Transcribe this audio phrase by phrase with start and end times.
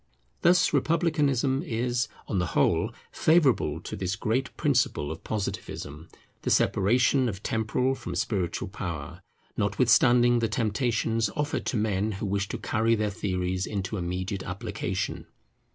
[0.41, 6.07] Thus Republicanism is, on the whole, favourable to this great principle of Positivism,
[6.41, 9.21] the separation of temporal from spiritual power,
[9.55, 15.27] notwithstanding the temptations offered to men who wish to carry their theories into immediate application.